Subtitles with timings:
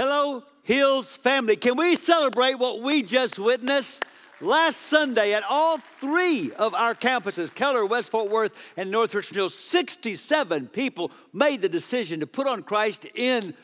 [0.00, 1.56] Hello, Hills family.
[1.56, 4.04] Can we celebrate what we just witnessed?
[4.40, 9.34] Last Sunday, at all three of our campuses, Keller, West Fort Worth, and North Richland
[9.34, 13.54] Hills, 67 people made the decision to put on Christ in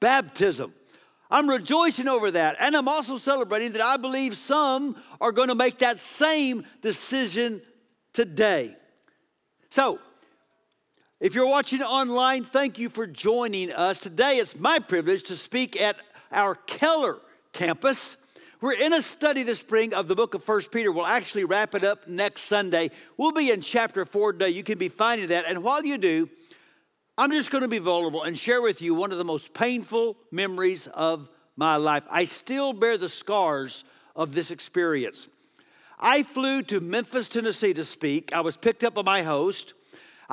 [0.00, 0.72] baptism.
[1.30, 2.56] I'm rejoicing over that.
[2.58, 7.60] And I'm also celebrating that I believe some are going to make that same decision
[8.14, 8.74] today.
[9.68, 9.98] So,
[11.22, 14.00] if you're watching online, thank you for joining us.
[14.00, 15.94] Today, it's my privilege to speak at
[16.32, 17.20] our Keller
[17.52, 18.16] campus.
[18.60, 20.90] We're in a study this spring of the book of First Peter.
[20.90, 22.90] We'll actually wrap it up next Sunday.
[23.16, 24.48] We'll be in chapter 4 today.
[24.48, 25.44] You can be finding that.
[25.46, 26.28] And while you do,
[27.16, 30.16] I'm just going to be vulnerable and share with you one of the most painful
[30.32, 32.04] memories of my life.
[32.10, 33.84] I still bear the scars
[34.16, 35.28] of this experience.
[36.00, 38.34] I flew to Memphis, Tennessee to speak.
[38.34, 39.74] I was picked up by my host.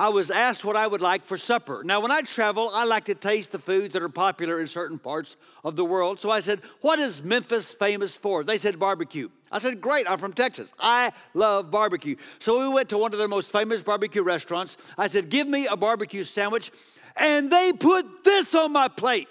[0.00, 1.82] I was asked what I would like for supper.
[1.84, 4.98] Now, when I travel, I like to taste the foods that are popular in certain
[4.98, 6.18] parts of the world.
[6.18, 8.42] So I said, What is Memphis famous for?
[8.42, 9.28] They said, Barbecue.
[9.52, 10.72] I said, Great, I'm from Texas.
[10.80, 12.16] I love barbecue.
[12.38, 14.78] So we went to one of their most famous barbecue restaurants.
[14.96, 16.72] I said, Give me a barbecue sandwich.
[17.14, 19.28] And they put this on my plate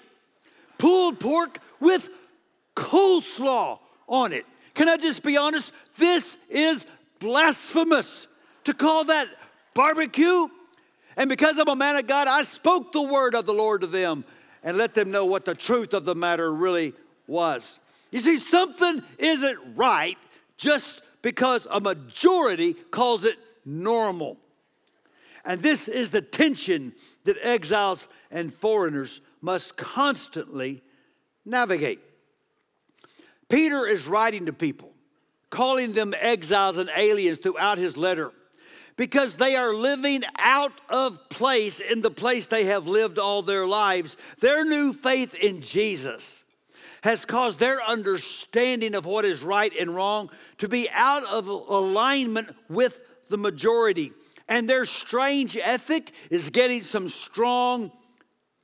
[0.77, 2.11] pulled pork with
[2.75, 4.45] coleslaw on it.
[4.75, 5.73] Can I just be honest?
[5.97, 6.85] This is
[7.17, 8.27] blasphemous
[8.65, 9.29] to call that
[9.73, 10.47] barbecue.
[11.17, 13.87] And because I'm a man of God, I spoke the word of the Lord to
[13.87, 14.23] them
[14.63, 16.93] and let them know what the truth of the matter really
[17.27, 17.79] was.
[18.11, 20.17] You see, something isn't right
[20.57, 24.37] just because a majority calls it normal.
[25.45, 30.81] And this is the tension that exiles and foreigners must constantly
[31.45, 31.99] navigate.
[33.47, 34.91] Peter is writing to people,
[35.49, 38.31] calling them exiles and aliens throughout his letter
[38.99, 43.65] because they are living out of place in the place they have lived all their
[43.65, 44.17] lives.
[44.41, 46.43] Their new faith in Jesus
[47.03, 52.53] has caused their understanding of what is right and wrong to be out of alignment
[52.67, 54.11] with the majority.
[54.49, 57.93] And their strange ethic is getting some strong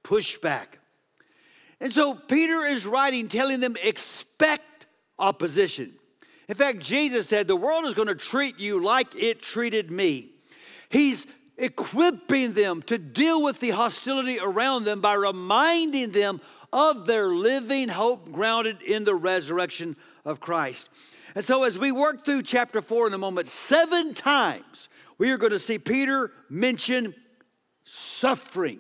[0.04, 0.80] pushback.
[1.80, 5.94] And so Peter is writing, telling them, expect opposition.
[6.50, 10.34] In fact, Jesus said, The world is going to treat you like it treated me.
[10.90, 16.42] He's equipping them to deal with the hostility around them by reminding them
[16.74, 20.90] of their living hope grounded in the resurrection of Christ.
[21.36, 25.38] And so, as we work through chapter four in a moment, seven times we are
[25.38, 27.14] going to see Peter mention
[27.84, 28.80] suffering.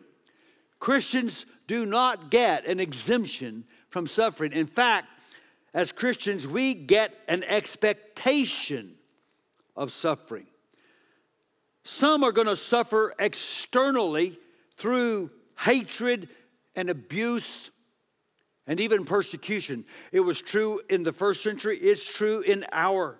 [0.80, 4.52] Christians do not get an exemption from suffering.
[4.52, 5.08] In fact,
[5.74, 8.96] as Christians, we get an expectation
[9.76, 10.48] of suffering.
[11.86, 14.40] Some are going to suffer externally
[14.76, 15.30] through
[15.60, 16.28] hatred
[16.76, 17.70] and abuse
[18.66, 19.86] and even persecution.
[20.12, 23.20] It was true in the first century, it's true in our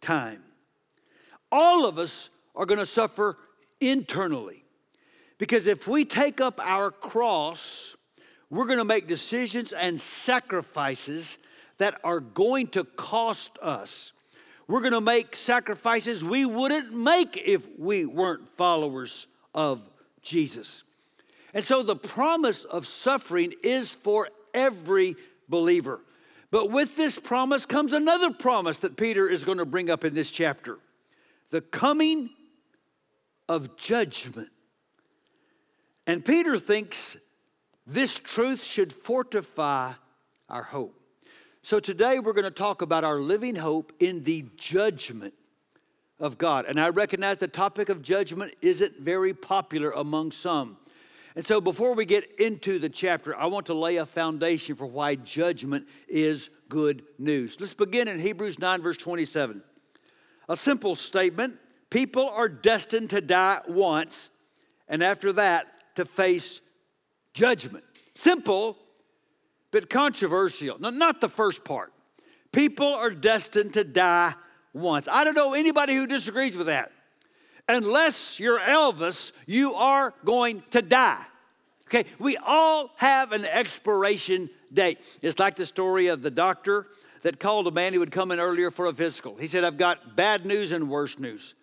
[0.00, 0.44] time.
[1.50, 3.36] All of us are going to suffer
[3.80, 4.64] internally
[5.36, 7.96] because if we take up our cross,
[8.48, 11.38] we're going to make decisions and sacrifices
[11.78, 14.12] that are going to cost us.
[14.66, 19.88] We're going to make sacrifices we wouldn't make if we weren't followers of
[20.22, 20.84] Jesus.
[21.52, 25.16] And so the promise of suffering is for every
[25.48, 26.00] believer.
[26.50, 30.14] But with this promise comes another promise that Peter is going to bring up in
[30.14, 30.78] this chapter
[31.50, 32.30] the coming
[33.48, 34.48] of judgment.
[36.06, 37.16] And Peter thinks
[37.86, 39.92] this truth should fortify
[40.48, 40.98] our hope.
[41.64, 45.32] So today we're going to talk about our living hope in the judgment
[46.20, 46.66] of God.
[46.66, 50.76] And I recognize the topic of judgment isn't very popular among some.
[51.34, 54.84] And so before we get into the chapter, I want to lay a foundation for
[54.84, 57.58] why judgment is good news.
[57.58, 59.62] Let's begin in Hebrews 9, verse 27.
[60.50, 61.58] A simple statement
[61.88, 64.28] people are destined to die once,
[64.86, 66.60] and after that, to face
[67.32, 67.86] judgment.
[68.14, 68.76] Simple,
[69.74, 70.78] but controversial.
[70.78, 71.92] No, not the first part.
[72.52, 74.32] People are destined to die
[74.72, 75.08] once.
[75.10, 76.92] I don't know anybody who disagrees with that.
[77.68, 81.24] Unless you're Elvis, you are going to die.
[81.88, 84.98] Okay, we all have an expiration date.
[85.22, 86.86] It's like the story of the doctor
[87.22, 89.34] that called a man who would come in earlier for a physical.
[89.36, 91.54] He said, I've got bad news and worse news.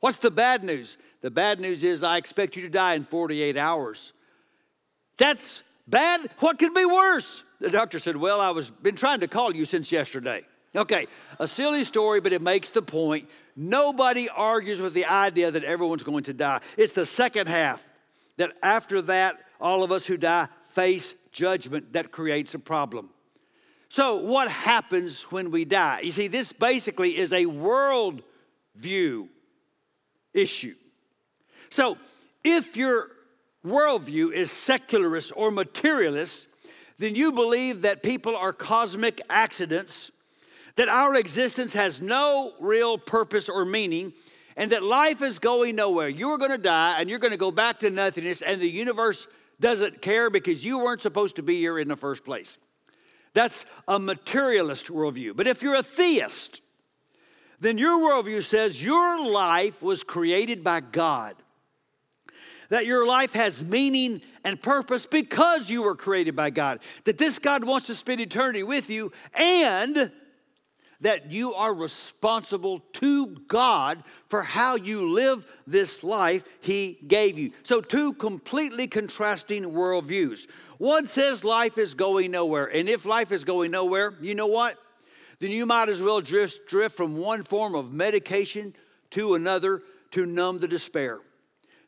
[0.00, 0.96] What's the bad news?
[1.20, 4.14] The bad news is I expect you to die in 48 hours.
[5.18, 6.30] That's bad.
[6.38, 7.44] What could be worse?
[7.60, 10.44] The doctor said, Well, I was been trying to call you since yesterday.
[10.76, 11.06] Okay,
[11.38, 13.28] a silly story, but it makes the point.
[13.56, 16.60] Nobody argues with the idea that everyone's going to die.
[16.76, 17.84] It's the second half
[18.36, 23.10] that after that, all of us who die face judgment that creates a problem.
[23.88, 26.00] So, what happens when we die?
[26.02, 28.22] You see, this basically is a world
[28.76, 29.30] view
[30.34, 30.74] issue.
[31.70, 31.96] So,
[32.44, 33.10] if your
[33.64, 36.48] worldview is secularist or materialist,
[36.98, 40.10] then you believe that people are cosmic accidents,
[40.76, 44.12] that our existence has no real purpose or meaning,
[44.56, 46.08] and that life is going nowhere.
[46.08, 48.68] You are going to die and you're going to go back to nothingness, and the
[48.68, 49.28] universe
[49.60, 52.58] doesn't care because you weren't supposed to be here in the first place.
[53.34, 55.36] That's a materialist worldview.
[55.36, 56.62] But if you're a theist,
[57.60, 61.34] then your worldview says your life was created by God
[62.68, 67.38] that your life has meaning and purpose because you were created by God, that this
[67.38, 70.10] God wants to spend eternity with you, and
[71.00, 77.52] that you are responsible to God for how you live this life He gave you.
[77.62, 80.48] So, two completely contrasting worldviews.
[80.78, 84.78] One says life is going nowhere, and if life is going nowhere, you know what?
[85.40, 88.74] Then you might as well drift, drift from one form of medication
[89.10, 89.82] to another
[90.12, 91.20] to numb the despair.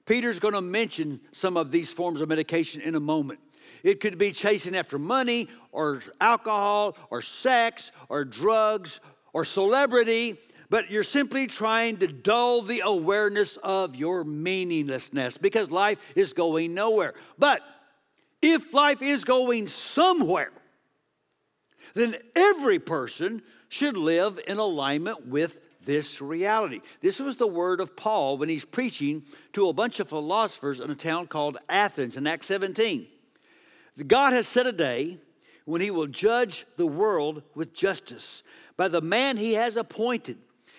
[0.06, 3.40] Peter's going to mention some of these forms of medication in a moment.
[3.82, 9.00] It could be chasing after money or alcohol or sex or drugs
[9.32, 10.36] or celebrity,
[10.68, 16.74] but you're simply trying to dull the awareness of your meaninglessness because life is going
[16.74, 17.14] nowhere.
[17.38, 17.62] But
[18.42, 20.52] if life is going somewhere,
[21.94, 26.80] then every person should live in alignment with this reality.
[27.00, 29.22] This was the word of Paul when he's preaching
[29.54, 33.06] to a bunch of philosophers in a town called Athens in Acts 17.
[34.06, 35.18] God has set a day
[35.64, 38.42] when he will judge the world with justice
[38.76, 40.38] by the man he has appointed.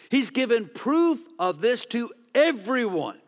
[0.09, 3.19] He's given proof of this to everyone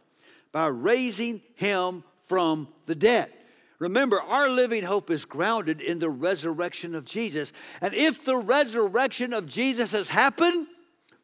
[0.51, 3.31] by raising him from the dead.
[3.79, 7.51] Remember, our living hope is grounded in the resurrection of Jesus.
[7.81, 10.67] And if the resurrection of Jesus has happened,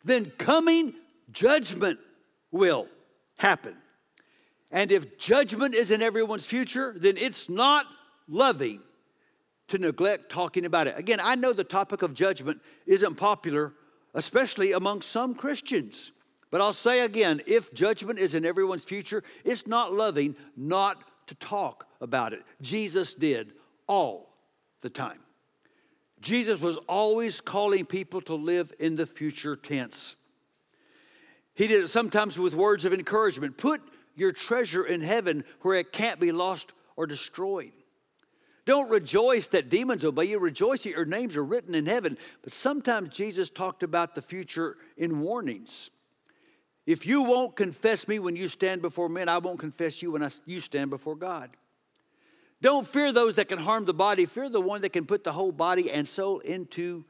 [0.03, 0.93] then coming
[1.31, 1.99] judgment
[2.51, 2.87] will
[3.37, 3.75] happen.
[4.71, 7.85] And if judgment is in everyone's future, then it's not
[8.27, 8.81] loving
[9.69, 10.97] to neglect talking about it.
[10.97, 13.73] Again, I know the topic of judgment isn't popular,
[14.13, 16.11] especially among some Christians.
[16.51, 21.35] But I'll say again if judgment is in everyone's future, it's not loving not to
[21.35, 22.43] talk about it.
[22.61, 23.53] Jesus did
[23.87, 24.35] all
[24.81, 25.19] the time.
[26.21, 30.15] Jesus was always calling people to live in the future tense.
[31.55, 33.57] He did it sometimes with words of encouragement.
[33.57, 33.81] Put
[34.15, 37.71] your treasure in heaven where it can't be lost or destroyed.
[38.65, 40.39] Don't rejoice that demons obey you.
[40.39, 42.17] Rejoice that your names are written in heaven.
[42.43, 45.89] But sometimes Jesus talked about the future in warnings.
[46.85, 50.23] If you won't confess me when you stand before men, I won't confess you when
[50.23, 51.49] I, you stand before God.
[52.61, 55.31] Don't fear those that can harm the body, fear the one that can put the
[55.31, 57.05] whole body and soul into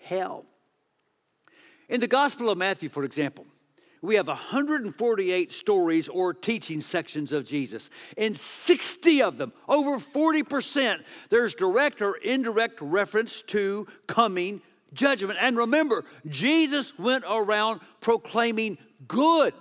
[0.00, 0.46] hell.
[1.88, 3.46] In the Gospel of Matthew, for example,
[4.02, 7.90] we have 148 stories or teaching sections of Jesus.
[8.16, 15.38] In 60 of them, over 40%, there's direct or indirect reference to coming judgment.
[15.40, 18.78] And remember, Jesus went around proclaiming
[19.08, 19.54] good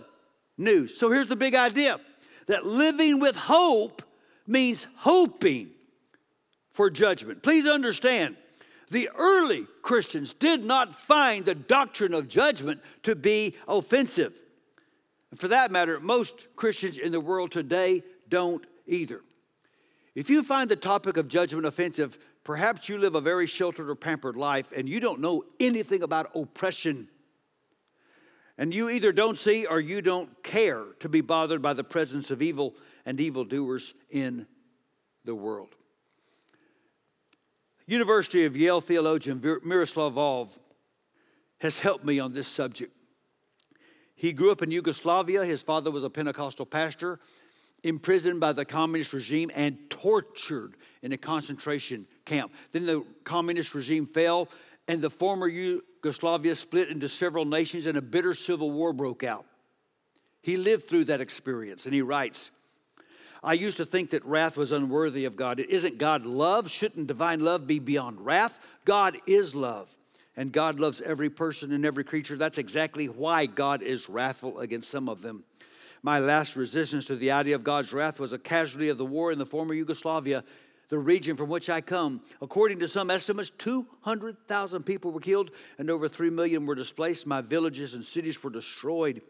[0.58, 0.98] news.
[0.98, 2.00] So here's the big idea
[2.48, 4.02] that living with hope
[4.48, 5.72] means hoping
[6.72, 7.42] for judgment.
[7.42, 8.36] Please understand,
[8.90, 14.34] the early Christians did not find the doctrine of judgment to be offensive.
[15.36, 19.22] For that matter, most Christians in the world today don't either.
[20.14, 23.96] If you find the topic of judgment offensive, perhaps you live a very sheltered or
[23.96, 27.10] pampered life and you don't know anything about oppression.
[28.58, 32.32] And you either don't see or you don't care to be bothered by the presence
[32.32, 34.48] of evil and evildoers in
[35.24, 35.76] the world.
[37.88, 40.50] University of Yale theologian Miroslav Volf
[41.60, 42.92] has helped me on this subject.
[44.16, 45.46] He grew up in Yugoslavia.
[45.46, 47.20] His father was a Pentecostal pastor,
[47.84, 52.52] imprisoned by the communist regime and tortured in a concentration camp.
[52.72, 54.50] Then the communist regime fell,
[54.88, 59.46] and the former Yugoslavia split into several nations, and a bitter civil war broke out.
[60.42, 62.52] He lived through that experience, and he writes
[63.44, 65.60] I used to think that wrath was unworthy of God.
[65.60, 66.70] Isn't God love?
[66.70, 68.66] Shouldn't divine love be beyond wrath?
[68.86, 69.90] God is love,
[70.36, 72.38] and God loves every person and every creature.
[72.38, 75.44] That's exactly why God is wrathful against some of them.
[76.04, 79.32] My last resistance to the idea of God's wrath was a casualty of the war
[79.32, 80.44] in the former Yugoslavia,
[80.90, 82.22] the region from which I come.
[82.44, 85.50] According to some estimates, 200,000 people were killed
[85.80, 87.26] and over 3 million were displaced.
[87.26, 89.24] My villages and cities were destroyed.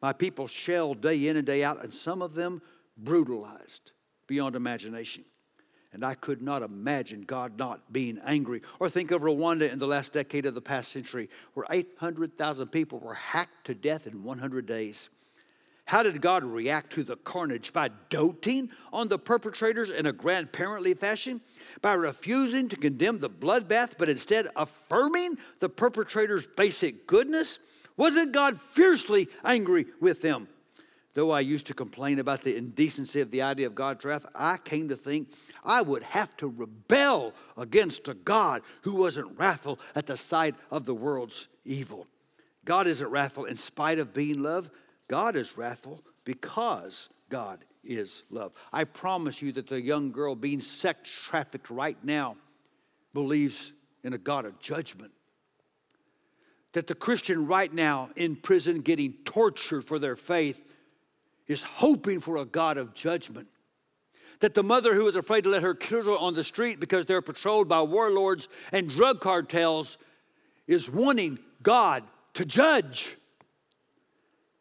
[0.00, 2.62] My people shelled day in and day out, and some of them
[3.04, 3.92] brutalized
[4.26, 5.24] beyond imagination.
[5.92, 8.62] And I could not imagine God not being angry.
[8.78, 13.00] Or think of Rwanda in the last decade of the past century, where 800,000 people
[13.00, 15.10] were hacked to death in 100 days.
[15.86, 17.72] How did God react to the carnage?
[17.72, 21.40] By doting on the perpetrators in a grandparently fashion?
[21.82, 27.58] By refusing to condemn the bloodbath, but instead affirming the perpetrator's basic goodness?
[27.96, 30.46] Wasn't God fiercely angry with them?
[31.14, 34.58] Though I used to complain about the indecency of the idea of God's wrath, I
[34.58, 35.28] came to think
[35.64, 40.84] I would have to rebel against a God who wasn't wrathful at the sight of
[40.84, 42.06] the world's evil.
[42.64, 44.70] God isn't wrathful in spite of being love.
[45.08, 48.52] God is wrathful because God is love.
[48.72, 52.36] I promise you that the young girl being sex trafficked right now
[53.12, 53.72] believes
[54.04, 55.10] in a God of judgment.
[56.72, 60.62] That the Christian right now in prison getting tortured for their faith
[61.50, 63.48] is hoping for a God of judgment
[64.38, 67.20] that the mother who is afraid to let her children on the street because they're
[67.20, 69.98] patrolled by warlords and drug cartels
[70.68, 72.04] is wanting God
[72.34, 73.16] to judge.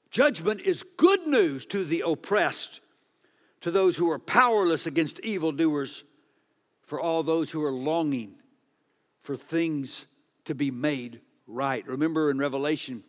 [0.10, 2.81] Judgment is good news to the oppressed,
[3.62, 6.03] to those who are powerless against evildoers,
[6.81, 8.34] for all those who are longing
[9.22, 10.08] for things
[10.46, 11.86] to be made right.
[11.88, 13.03] Remember in Revelation,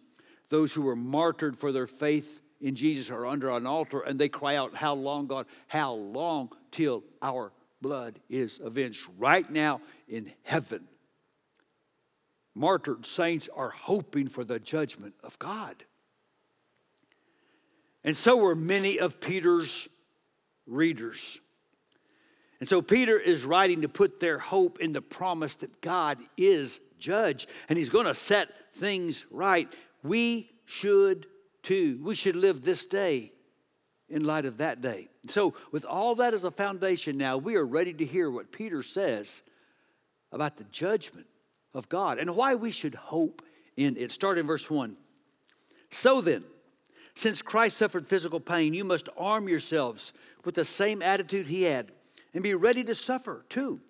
[0.50, 4.28] those who were martyred for their faith in Jesus are under an altar and they
[4.28, 5.46] cry out, How long, God?
[5.66, 9.06] How long till our blood is avenged?
[9.18, 10.84] Right now in heaven,
[12.54, 15.84] martyred saints are hoping for the judgment of God.
[18.04, 19.88] And so were many of Peter's
[20.66, 21.38] readers.
[22.60, 26.80] And so Peter is writing to put their hope in the promise that God is
[26.98, 29.70] judge and he's going to set things right.
[30.02, 31.26] We should
[31.62, 31.98] too.
[32.02, 33.32] We should live this day
[34.08, 35.08] in light of that day.
[35.28, 38.82] So, with all that as a foundation now, we are ready to hear what Peter
[38.82, 39.42] says
[40.32, 41.26] about the judgment
[41.74, 43.42] of God and why we should hope
[43.76, 44.12] in it.
[44.12, 44.96] Start in verse 1.
[45.90, 46.44] So then,
[47.14, 50.12] since Christ suffered physical pain, you must arm yourselves
[50.44, 51.92] with the same attitude he had
[52.34, 53.80] and be ready to suffer too.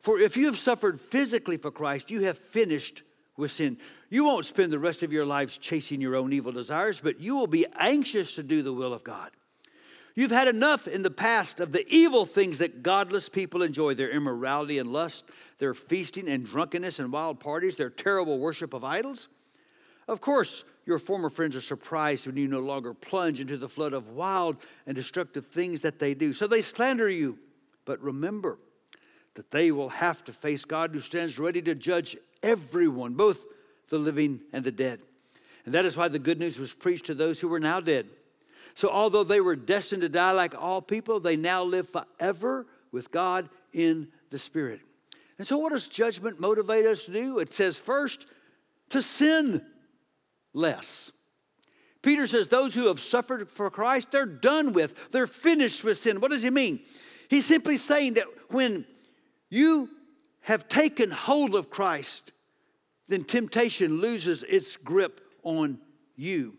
[0.00, 3.02] For if you have suffered physically for Christ, you have finished
[3.36, 3.78] with sin.
[4.08, 7.36] You won't spend the rest of your lives chasing your own evil desires, but you
[7.36, 9.30] will be anxious to do the will of God.
[10.14, 14.08] You've had enough in the past of the evil things that godless people enjoy their
[14.08, 15.26] immorality and lust,
[15.58, 19.28] their feasting and drunkenness and wild parties, their terrible worship of idols.
[20.08, 23.92] Of course, your former friends are surprised when you no longer plunge into the flood
[23.92, 26.32] of wild and destructive things that they do.
[26.32, 27.38] So they slander you.
[27.84, 28.58] But remember
[29.36, 33.44] that they will have to face God who stands ready to judge everyone, both
[33.88, 35.00] the living and the dead.
[35.64, 38.06] And that is why the good news was preached to those who were now dead.
[38.74, 43.10] So, although they were destined to die like all people, they now live forever with
[43.10, 44.80] God in the Spirit.
[45.38, 47.38] And so, what does judgment motivate us to do?
[47.38, 48.26] It says, first,
[48.90, 49.64] to sin
[50.52, 51.10] less.
[52.02, 56.20] Peter says, those who have suffered for Christ, they're done with, they're finished with sin.
[56.20, 56.80] What does he mean?
[57.28, 58.84] He's simply saying that when
[59.50, 59.88] you
[60.42, 62.32] have taken hold of Christ,
[63.08, 65.78] then temptation loses its grip on
[66.16, 66.56] you.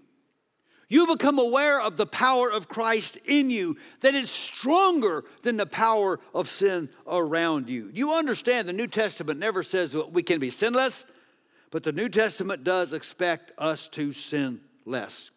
[0.90, 5.66] You become aware of the power of Christ in you, that is stronger than the
[5.66, 7.90] power of sin around you.
[7.94, 11.06] You understand the New Testament never says that we can be sinless,
[11.72, 15.32] but the New Testament does expect us to sin less.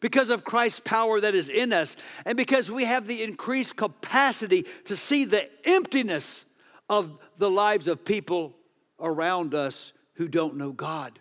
[0.00, 4.64] Because of Christ's power that is in us, and because we have the increased capacity
[4.84, 6.44] to see the emptiness
[6.88, 8.54] of the lives of people
[9.00, 11.18] around us who don't know God.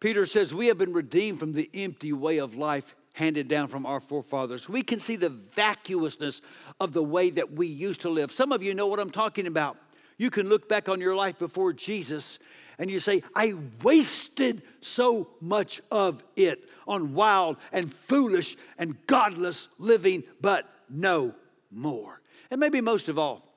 [0.00, 3.84] Peter says, We have been redeemed from the empty way of life handed down from
[3.84, 4.68] our forefathers.
[4.68, 6.40] We can see the vacuousness
[6.78, 8.30] of the way that we used to live.
[8.30, 9.76] Some of you know what I'm talking about.
[10.18, 12.38] You can look back on your life before Jesus
[12.78, 19.68] and you say, I wasted so much of it on wild and foolish and godless
[19.78, 21.34] living, but no
[21.72, 22.20] more.
[22.52, 23.47] And maybe most of all,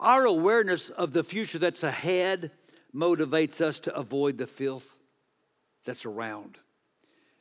[0.00, 2.50] our awareness of the future that's ahead
[2.94, 4.98] motivates us to avoid the filth
[5.84, 6.58] that's around.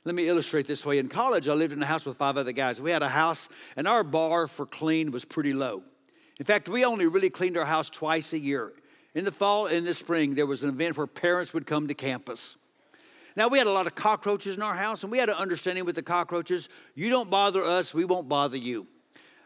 [0.05, 0.97] Let me illustrate this way.
[0.97, 2.81] In college, I lived in a house with five other guys.
[2.81, 5.83] We had a house, and our bar for clean was pretty low.
[6.39, 8.73] In fact, we only really cleaned our house twice a year.
[9.13, 11.93] In the fall and the spring, there was an event where parents would come to
[11.93, 12.57] campus.
[13.35, 15.85] Now, we had a lot of cockroaches in our house, and we had an understanding
[15.85, 18.87] with the cockroaches you don't bother us, we won't bother you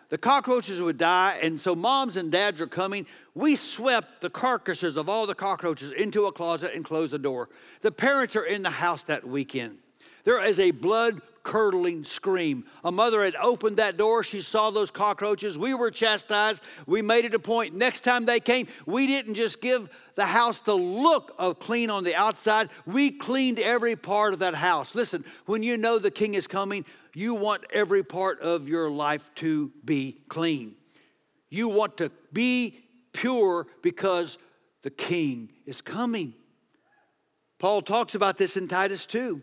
[0.09, 3.05] the cockroaches would die, and so moms and dads are coming.
[3.33, 7.49] We swept the carcasses of all the cockroaches into a closet and closed the door.
[7.81, 9.77] The parents are in the house that weekend.
[10.23, 12.65] There is a blood curdling scream.
[12.83, 14.23] A mother had opened that door.
[14.23, 15.57] She saw those cockroaches.
[15.57, 16.63] We were chastised.
[16.87, 17.75] We made it a point.
[17.75, 22.03] Next time they came, we didn't just give the house the look of clean on
[22.03, 24.95] the outside, we cleaned every part of that house.
[24.95, 26.85] Listen, when you know the king is coming,
[27.15, 30.75] you want every part of your life to be clean.
[31.49, 32.79] You want to be
[33.13, 34.37] pure because
[34.81, 36.33] the king is coming.
[37.57, 39.41] Paul talks about this in Titus 2.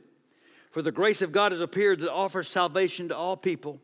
[0.70, 3.80] For the grace of God has appeared that offers salvation to all people.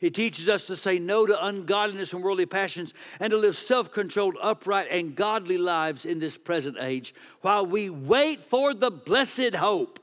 [0.00, 3.90] He teaches us to say no to ungodliness and worldly passions and to live self
[3.90, 9.54] controlled, upright, and godly lives in this present age while we wait for the blessed
[9.54, 9.98] hope,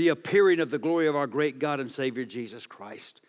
[0.00, 3.20] the appearing of the glory of our great God and Savior Jesus Christ.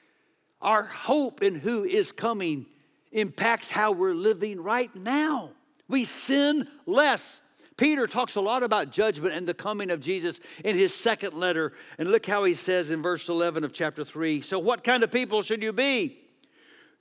[0.62, 2.66] Our hope in who is coming
[3.12, 5.52] impacts how we're living right now.
[5.90, 7.42] We sin less.
[7.76, 11.74] Peter talks a lot about judgment and the coming of Jesus in his second letter.
[11.98, 15.12] And look how he says in verse 11 of chapter 3 So, what kind of
[15.12, 16.20] people should you be?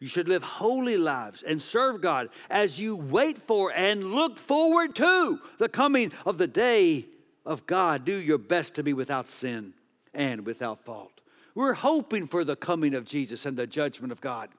[0.00, 4.96] You should live holy lives and serve God as you wait for and look forward
[4.96, 7.06] to the coming of the day
[7.44, 8.04] of God.
[8.04, 9.74] Do your best to be without sin
[10.14, 11.20] and without fault.
[11.54, 14.50] We're hoping for the coming of Jesus and the judgment of God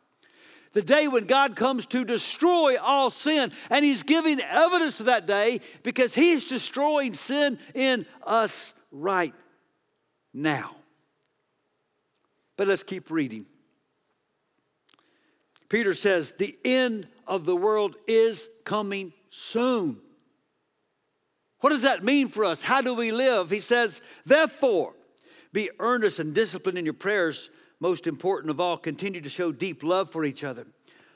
[0.73, 3.51] the day when God comes to destroy all sin.
[3.69, 9.33] And He's giving evidence of that day because He's destroying sin in us right
[10.33, 10.75] now.
[12.57, 13.45] But let's keep reading.
[15.69, 19.99] Peter says, The end of the world is coming soon.
[21.61, 22.61] What does that mean for us?
[22.61, 23.49] How do we live?
[23.49, 24.93] He says, Therefore,
[25.53, 27.49] be earnest and disciplined in your prayers
[27.81, 30.67] most important of all, continue to show deep love for each other,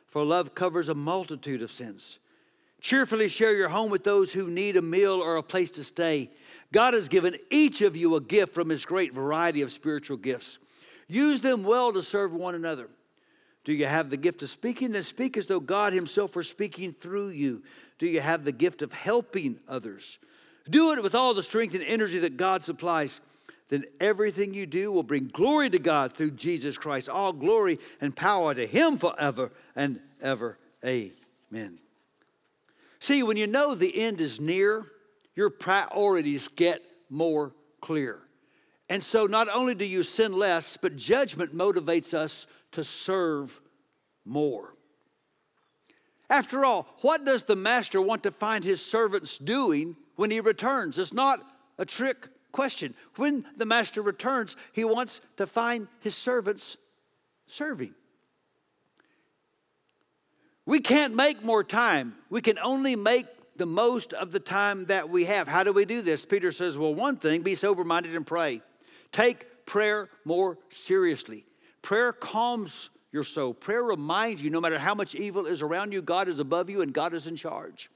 [0.07, 2.19] for love covers a multitude of sins.
[2.81, 6.31] Cheerfully share your home with those who need a meal or a place to stay.
[6.73, 10.57] God has given each of you a gift from His great variety of spiritual gifts.
[11.07, 12.89] Use them well to serve one another.
[13.63, 14.91] Do you have the gift of speaking?
[14.91, 17.61] Then speak as though God Himself were speaking through you.
[17.99, 20.17] Do you have the gift of helping others?
[20.69, 23.21] Do it with all the strength and energy that God supplies
[23.67, 27.09] then everything you do will bring glory to God through Jesus Christ.
[27.09, 30.57] All glory and power to Him forever and ever.
[30.83, 31.79] Amen.
[32.99, 34.85] See, when you know the end is near,
[35.35, 38.19] your priorities get more clear.
[38.87, 43.59] And so not only do you sin less, but judgment motivates us to serve
[44.25, 44.75] more.
[46.29, 50.97] After all, what does the master want to find his servants doing when he returns?
[50.97, 51.39] It's not
[51.77, 52.93] a trick question.
[53.17, 56.77] When the master returns, he wants to find his servants
[57.47, 57.93] serving.
[60.65, 62.15] We can't make more time.
[62.29, 65.47] We can only make the most of the time that we have.
[65.47, 66.25] How do we do this?
[66.25, 68.61] Peter says, well, one thing, be sober minded and pray.
[69.11, 71.45] Take prayer more seriously.
[71.81, 73.53] Prayer calms your soul.
[73.53, 76.81] Prayer reminds you no matter how much evil is around you, God is above you
[76.81, 77.89] and God is in charge.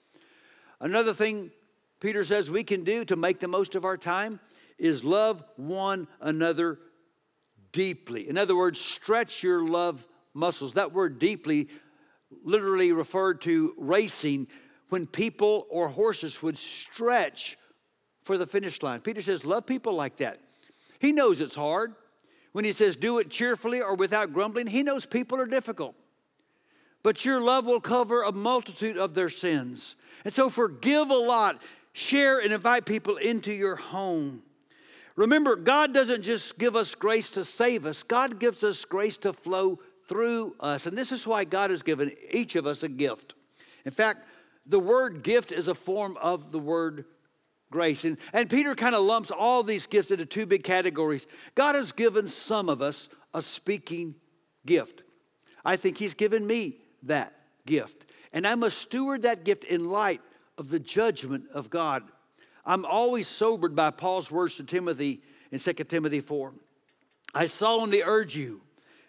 [0.79, 1.51] Another thing
[1.99, 4.39] Peter says we can do to make the most of our time
[4.77, 6.79] is love one another
[7.71, 8.29] deeply.
[8.29, 10.73] In other words, stretch your love muscles.
[10.73, 11.67] That word deeply
[12.43, 14.47] literally referred to racing
[14.89, 17.57] when people or horses would stretch
[18.23, 19.01] for the finish line.
[19.01, 20.39] Peter says, Love people like that.
[20.99, 21.95] He knows it's hard.
[22.51, 25.95] When he says, Do it cheerfully or without grumbling, he knows people are difficult.
[27.01, 29.95] But your love will cover a multitude of their sins.
[30.25, 31.61] And so forgive a lot.
[31.99, 34.41] Share and invite people into your home.
[35.17, 39.33] Remember, God doesn't just give us grace to save us, God gives us grace to
[39.33, 40.85] flow through us.
[40.85, 43.35] And this is why God has given each of us a gift.
[43.83, 44.25] In fact,
[44.65, 47.03] the word gift is a form of the word
[47.69, 48.05] grace.
[48.05, 51.27] And, and Peter kind of lumps all these gifts into two big categories.
[51.53, 54.15] God has given some of us a speaking
[54.65, 55.03] gift.
[55.65, 57.33] I think He's given me that
[57.65, 58.05] gift.
[58.31, 60.21] And I must steward that gift in light
[60.59, 62.03] of the judgment of God.
[62.65, 66.53] I'm always sobered by Paul's words to Timothy in 2 Timothy 4.
[67.33, 68.61] I solemnly urge you,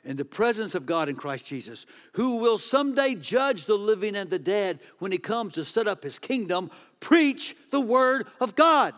[0.04, 1.84] in the presence of God in Christ Jesus,
[2.14, 6.02] who will someday judge the living and the dead when he comes to set up
[6.02, 8.94] his kingdom, preach the word of God.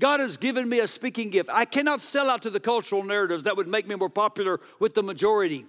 [0.00, 1.50] God has given me a speaking gift.
[1.52, 4.94] I cannot sell out to the cultural narratives that would make me more popular with
[4.94, 5.64] the majority.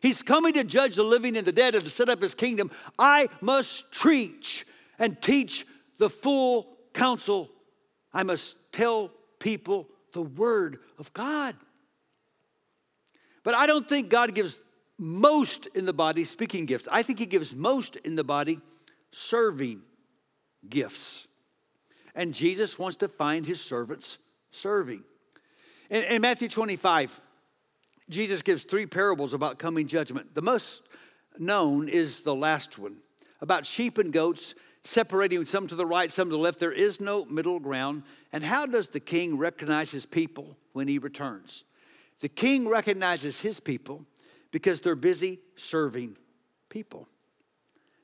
[0.00, 2.70] He's coming to judge the living and the dead and to set up his kingdom.
[2.98, 4.66] I must preach
[4.98, 5.66] and teach
[5.98, 7.50] the full counsel.
[8.12, 11.56] I must tell people the word of God.
[13.42, 14.62] But I don't think God gives
[14.98, 16.86] most in the body speaking gifts.
[16.90, 18.60] I think He gives most in the body
[19.10, 19.82] serving
[20.68, 21.26] gifts.
[22.14, 24.18] And Jesus wants to find His servants
[24.50, 25.02] serving.
[25.90, 27.20] In, in Matthew 25,
[28.08, 30.34] Jesus gives three parables about coming judgment.
[30.34, 30.82] The most
[31.38, 32.98] known is the last one
[33.40, 36.58] about sheep and goats separating some to the right, some to the left.
[36.58, 38.02] There is no middle ground.
[38.32, 41.64] And how does the king recognize his people when he returns?
[42.20, 44.04] The king recognizes his people
[44.50, 46.16] because they're busy serving
[46.68, 47.08] people.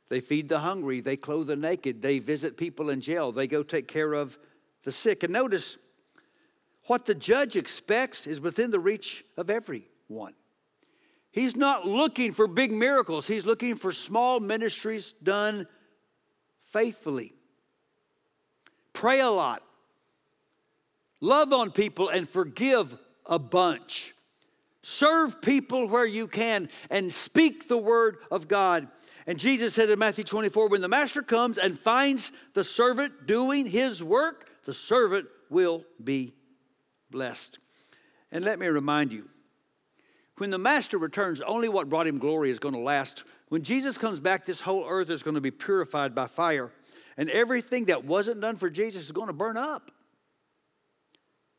[0.09, 3.63] They feed the hungry, they clothe the naked, they visit people in jail, they go
[3.63, 4.39] take care of
[4.85, 5.23] the sick.
[5.23, 5.77] And notice
[6.87, 10.33] what the judge expects is within the reach of everyone.
[11.31, 15.67] He's not looking for big miracles, he's looking for small ministries done
[16.73, 17.35] faithfully.
[18.93, 19.63] Pray a lot,
[21.21, 24.15] love on people, and forgive a bunch.
[24.83, 28.89] Serve people where you can and speak the word of God.
[29.27, 33.67] And Jesus said in Matthew 24, when the master comes and finds the servant doing
[33.67, 36.33] his work, the servant will be
[37.11, 37.59] blessed.
[38.33, 39.29] And let me remind you,
[40.39, 43.25] when the master returns, only what brought him glory is going to last.
[43.49, 46.71] When Jesus comes back, this whole earth is going to be purified by fire.
[47.17, 49.91] And everything that wasn't done for Jesus is going to burn up.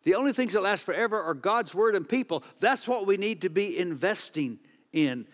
[0.03, 2.43] The only things that last forever are God's word and people.
[2.59, 4.59] That's what we need to be investing
[4.93, 5.27] in.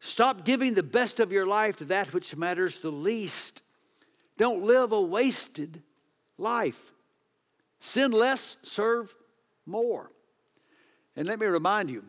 [0.00, 3.62] Stop giving the best of your life to that which matters the least.
[4.38, 5.82] Don't live a wasted
[6.38, 6.92] life.
[7.80, 9.14] Sin less, serve
[9.66, 10.10] more.
[11.16, 12.04] And let me remind you,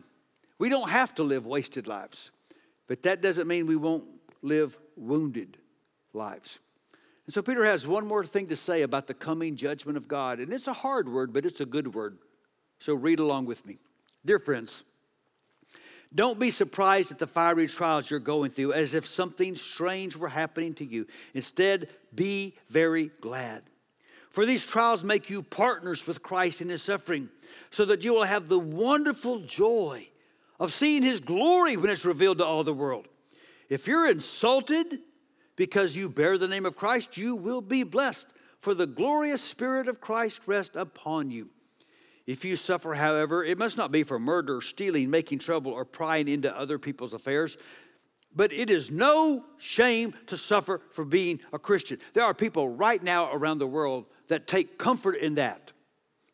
[0.58, 2.30] we don't have to live wasted lives,
[2.92, 4.04] but that doesn't mean we won't
[4.42, 5.56] live wounded
[6.12, 6.58] lives.
[7.24, 10.40] And so Peter has one more thing to say about the coming judgment of God.
[10.40, 12.18] And it's a hard word, but it's a good word.
[12.80, 13.78] So read along with me.
[14.26, 14.84] Dear friends,
[16.14, 20.28] don't be surprised at the fiery trials you're going through as if something strange were
[20.28, 21.06] happening to you.
[21.32, 23.62] Instead, be very glad.
[24.28, 27.30] For these trials make you partners with Christ in his suffering,
[27.70, 30.08] so that you will have the wonderful joy
[30.62, 33.08] of seeing his glory when it's revealed to all the world.
[33.68, 35.00] If you're insulted
[35.56, 38.28] because you bear the name of Christ, you will be blessed,
[38.60, 41.50] for the glorious Spirit of Christ rests upon you.
[42.28, 46.28] If you suffer, however, it must not be for murder, stealing, making trouble, or prying
[46.28, 47.56] into other people's affairs.
[48.32, 51.98] But it is no shame to suffer for being a Christian.
[52.12, 55.72] There are people right now around the world that take comfort in that.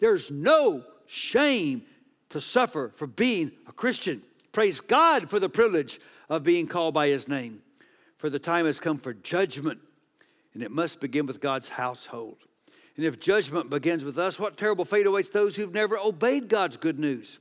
[0.01, 1.85] There's no shame
[2.31, 4.23] to suffer for being a Christian.
[4.53, 7.63] Praise God for the privilege of being called by his name.
[8.17, 9.81] For the time has come for judgment,
[10.55, 12.39] and it must begin with God's household.
[12.97, 16.77] And if judgment begins with us, what terrible fate awaits those who've never obeyed God's
[16.77, 17.39] good news?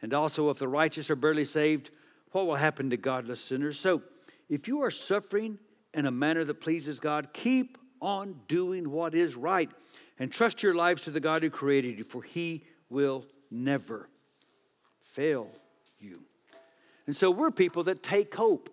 [0.00, 1.90] And also, if the righteous are barely saved,
[2.32, 3.78] what will happen to godless sinners?
[3.78, 4.02] So,
[4.48, 5.58] if you are suffering
[5.92, 9.70] in a manner that pleases God, keep on doing what is right
[10.18, 14.08] and trust your lives to the God who created you, for He will never
[15.00, 15.48] fail
[16.00, 16.20] you.
[17.06, 18.70] And so, we're people that take hope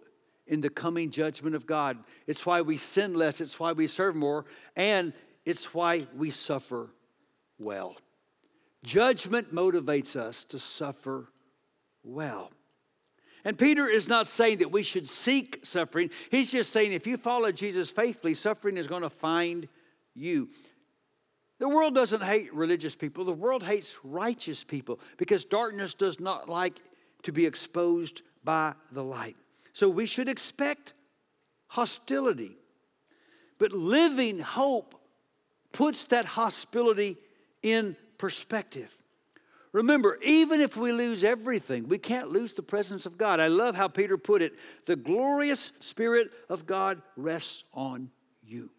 [0.47, 1.97] in the coming judgment of God.
[2.27, 5.13] It's why we sin less, it's why we serve more, and
[5.45, 6.89] it's why we suffer
[7.57, 7.95] well.
[8.83, 11.29] Judgment motivates us to suffer
[12.03, 12.51] well.
[13.43, 16.09] And Peter is not saying that we should seek suffering.
[16.31, 19.67] He's just saying if you follow Jesus faithfully, suffering is going to find
[20.15, 20.49] you.
[21.59, 26.49] The world doesn't hate religious people, the world hates righteous people because darkness does not
[26.49, 26.79] like
[27.23, 29.37] to be exposed by the light.
[29.73, 30.93] So we should expect
[31.67, 32.57] hostility.
[33.57, 34.95] But living hope
[35.71, 37.17] puts that hostility
[37.63, 38.95] in perspective.
[39.71, 43.41] Remember, even if we lose everything, we can't lose the presence of God.
[43.41, 44.53] I love how Peter put it
[44.85, 48.09] the glorious Spirit of God rests on
[48.41, 48.69] you.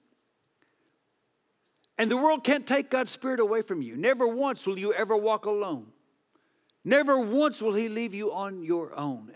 [1.98, 3.96] And the world can't take God's Spirit away from you.
[3.96, 5.86] Never once will you ever walk alone.
[6.84, 9.32] Never once will He leave you on your own.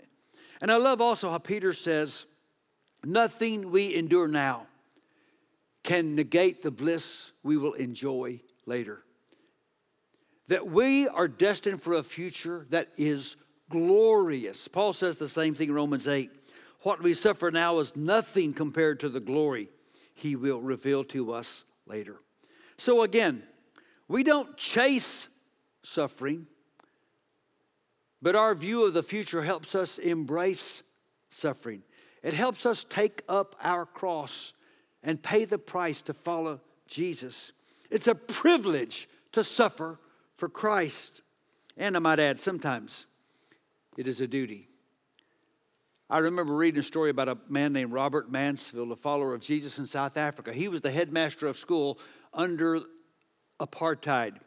[0.61, 2.27] And I love also how Peter says,
[3.03, 4.67] Nothing we endure now
[5.83, 9.03] can negate the bliss we will enjoy later.
[10.47, 13.37] That we are destined for a future that is
[13.69, 14.67] glorious.
[14.67, 16.29] Paul says the same thing in Romans 8.
[16.81, 19.69] What we suffer now is nothing compared to the glory
[20.13, 22.19] he will reveal to us later.
[22.81, 23.43] So again,
[24.07, 25.29] we don't chase
[25.83, 26.47] suffering,
[28.23, 30.81] but our view of the future helps us embrace
[31.29, 31.83] suffering.
[32.23, 34.53] It helps us take up our cross
[35.03, 37.51] and pay the price to follow Jesus.
[37.91, 39.99] It's a privilege to suffer
[40.35, 41.21] for Christ.
[41.77, 43.05] And I might add, sometimes
[43.95, 44.69] it is a duty.
[46.09, 49.77] I remember reading a story about a man named Robert Mansfield, a follower of Jesus
[49.77, 50.51] in South Africa.
[50.51, 51.99] He was the headmaster of school
[52.33, 52.81] under
[53.59, 54.37] apartheid.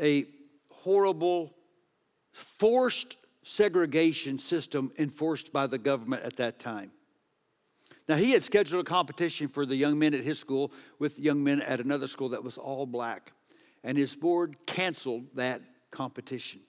[0.00, 0.26] A
[0.70, 1.54] horrible,
[2.32, 6.90] forced segregation system enforced by the government at that time.
[8.08, 11.42] Now, he had scheduled a competition for the young men at his school with young
[11.42, 13.32] men at another school that was all black.
[13.84, 16.60] And his board canceled that competition.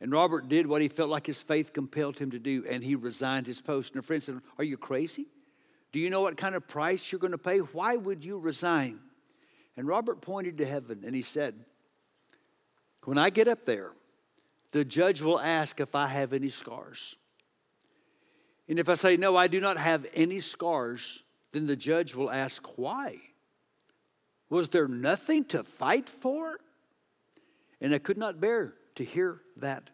[0.00, 2.94] And Robert did what he felt like his faith compelled him to do, and he
[2.94, 3.94] resigned his post.
[3.94, 5.26] And a friend said, Are you crazy?
[5.90, 7.58] Do you know what kind of price you're going to pay?
[7.58, 9.00] Why would you resign?
[9.78, 11.54] And Robert pointed to heaven and he said,
[13.04, 13.92] When I get up there,
[14.72, 17.16] the judge will ask if I have any scars.
[18.68, 22.28] And if I say, No, I do not have any scars, then the judge will
[22.28, 23.18] ask, Why?
[24.50, 26.58] Was there nothing to fight for?
[27.80, 29.90] And I could not bear to hear that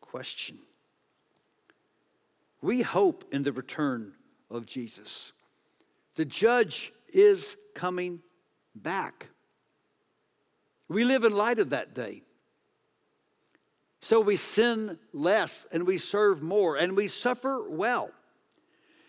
[0.00, 0.58] question.
[2.62, 4.12] We hope in the return
[4.52, 5.32] of Jesus.
[6.14, 8.20] The judge is coming
[8.74, 9.28] back.
[10.88, 12.22] We live in light of that day.
[14.00, 18.10] So we sin less and we serve more and we suffer well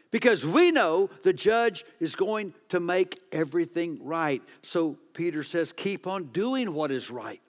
[0.10, 4.42] because we know the judge is going to make everything right.
[4.62, 7.42] So Peter says, keep on doing what is right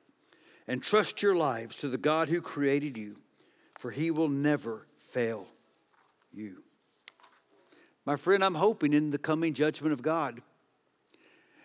[0.66, 3.18] and trust your lives to the God who created you,
[3.78, 5.46] for he will never fail
[6.32, 6.64] you.
[8.04, 10.42] My friend, I'm hoping in the coming judgment of God.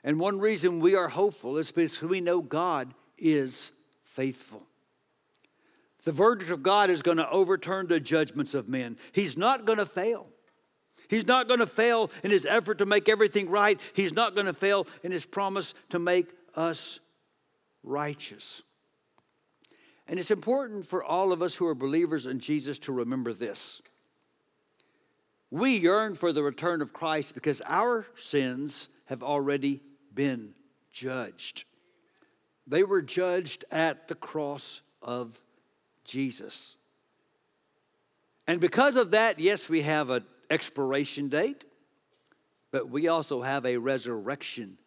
[0.04, 3.72] And one reason we are hopeful is because we know God is
[4.04, 4.64] faithful.
[6.04, 8.98] The verdict of God is going to overturn the judgments of men.
[9.12, 10.28] He's not going to fail.
[11.08, 13.80] He's not going to fail in his effort to make everything right.
[13.94, 17.00] He's not going to fail in his promise to make us
[17.84, 18.64] righteous.
[20.08, 23.82] And it's important for all of us who are believers in Jesus to remember this.
[25.52, 29.82] We yearn for the return of Christ because our sins have already
[30.14, 30.54] been
[30.92, 31.66] judged.
[32.68, 35.40] They were judged at the cross of
[36.04, 36.78] Jesus.
[38.48, 41.66] And because of that, yes, we have an expiration date,
[42.72, 44.78] but we also have a resurrection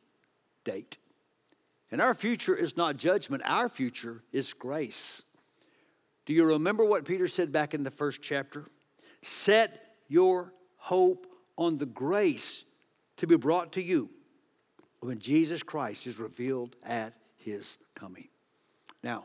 [0.64, 0.98] date.
[1.90, 5.22] And our future is not judgment, our future is grace.
[6.26, 8.66] Do you remember what Peter said back in the first chapter?
[9.22, 12.64] Set your hope on the grace
[13.18, 14.10] to be brought to you
[15.04, 18.28] when Jesus Christ is revealed at his coming.
[19.02, 19.24] Now,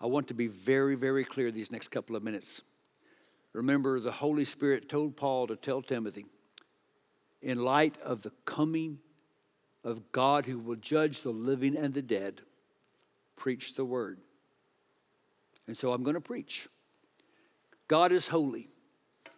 [0.00, 2.62] I want to be very, very clear these next couple of minutes.
[3.52, 6.26] Remember, the Holy Spirit told Paul to tell Timothy,
[7.40, 8.98] in light of the coming
[9.84, 12.40] of God who will judge the living and the dead,
[13.36, 14.18] preach the word.
[15.68, 16.68] And so I'm going to preach.
[17.86, 18.68] God is holy.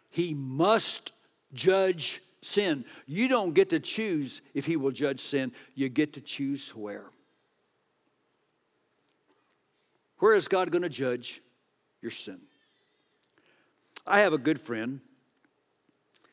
[0.09, 1.13] He must
[1.53, 2.85] judge sin.
[3.07, 7.07] You don't get to choose if He will judge sin, you get to choose where.
[10.19, 11.41] Where is God going to judge
[12.01, 12.41] your sin?
[14.07, 15.01] I have a good friend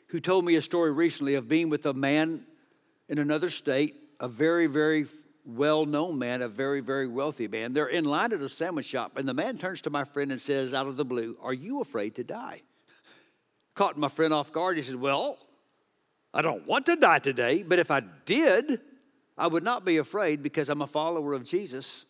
[0.08, 2.46] who told me a story recently of being with a man
[3.08, 5.06] in another state, a very, very
[5.46, 7.74] well known man, a very, very wealthy man.
[7.74, 10.42] They're in line at a sandwich shop, and the man turns to my friend and
[10.42, 12.62] says, out of the blue, Are you afraid to die?
[13.76, 14.78] Caught my friend off guard.
[14.78, 15.38] He said, Well,
[16.34, 18.82] I don't want to die today, but if I did,
[19.38, 22.06] I would not be afraid because I'm a follower of Jesus.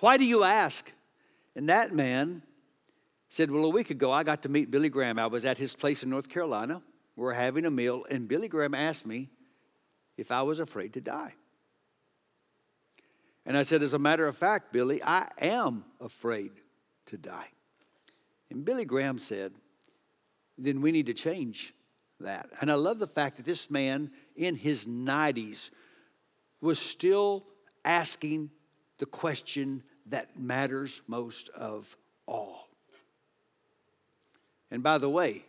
[0.00, 0.90] Why do you ask?
[1.56, 2.42] And that man
[3.28, 5.18] said, Well, a week ago I got to meet Billy Graham.
[5.18, 6.82] I was at his place in North Carolina.
[7.16, 9.30] We are having a meal, and Billy Graham asked me
[10.16, 11.34] if I was afraid to die.
[13.44, 16.52] And I said, As a matter of fact, Billy, I am afraid
[17.06, 17.48] to die.
[18.50, 19.52] And Billy Graham said,
[20.56, 21.74] Then we need to change
[22.20, 22.48] that.
[22.60, 25.70] And I love the fact that this man in his 90s
[26.60, 27.46] was still
[27.84, 28.50] asking
[28.98, 32.68] the question that matters most of all.
[34.70, 35.44] And by the way,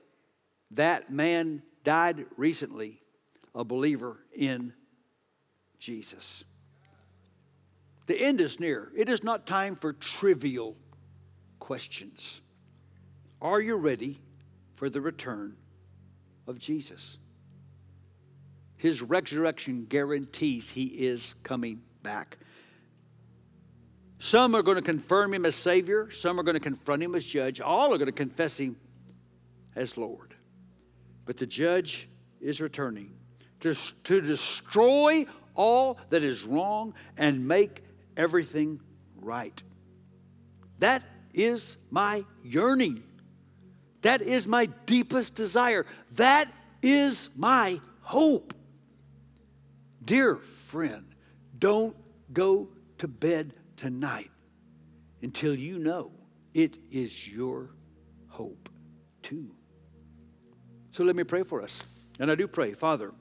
[0.71, 3.01] that man died recently,
[3.55, 4.73] a believer in
[5.79, 6.43] Jesus.
[8.05, 8.91] The end is near.
[8.95, 10.75] It is not time for trivial
[11.60, 12.41] questions.
[13.41, 14.19] Are you ready
[14.75, 15.55] for the return
[16.49, 17.19] of Jesus?
[18.75, 22.38] His resurrection guarantees he is coming back.
[24.19, 27.25] Some are going to confirm him as Savior, some are going to confront him as
[27.25, 28.75] judge, all are going to confess him
[29.75, 30.33] as Lord.
[31.25, 32.09] But the judge
[32.41, 33.13] is returning
[33.62, 37.83] to, to destroy all that is wrong and make
[38.17, 38.81] everything
[39.21, 39.62] right.
[40.79, 43.03] That is my yearning.
[44.01, 45.85] That is my deepest desire.
[46.13, 48.53] That is my hope.
[50.03, 51.05] Dear friend,
[51.57, 51.95] don't
[52.31, 54.31] go to bed tonight
[55.21, 56.12] until you know
[56.53, 57.71] it is your
[58.27, 58.69] hope
[59.21, 59.51] too.
[60.91, 61.83] So let me pray for us.
[62.19, 63.13] And I do pray, Father,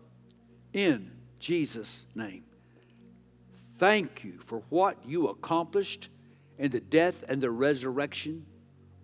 [0.72, 2.44] in Jesus' name,
[3.76, 6.08] thank you for what you accomplished
[6.58, 8.44] in the death and the resurrection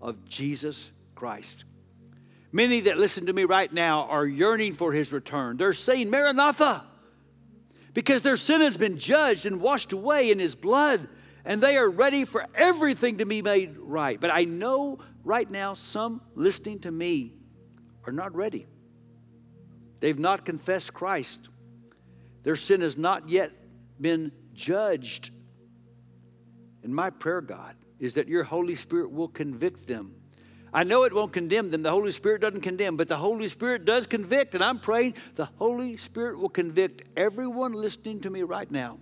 [0.01, 1.65] of Jesus Christ.
[2.53, 5.57] Many that listen to me right now are yearning for his return.
[5.57, 6.85] They're saying, Maranatha,
[7.93, 11.09] because their sin has been judged and washed away in his blood,
[11.45, 14.21] and they are ready for everything to be made right.
[14.21, 17.35] But I know right now some listening to me
[18.07, 18.67] are not ready.
[20.01, 21.49] They've not confessed Christ.
[22.43, 23.53] Their sin has not yet
[24.01, 25.31] been judged.
[26.83, 30.15] And my prayer, God, is that your Holy Spirit will convict them.
[30.75, 31.85] I know it won't condemn them.
[31.85, 34.57] The Holy Spirit doesn't condemn, but the Holy Spirit does convict.
[34.57, 38.99] And I'm praying the Holy Spirit will convict everyone listening to me right now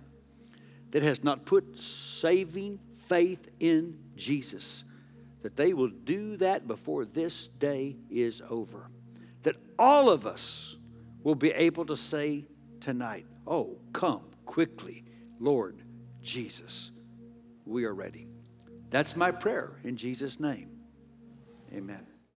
[0.91, 4.83] that has not put saving faith in Jesus,
[5.41, 8.91] that they will do that before this day is over.
[9.41, 10.77] That all of us
[11.23, 12.45] will be able to say
[12.81, 15.03] tonight, Oh, come quickly,
[15.39, 15.81] Lord
[16.21, 16.91] Jesus.
[17.65, 18.27] We are ready.
[18.91, 20.72] That's my prayer in Jesus' name.
[21.73, 22.12] Amen.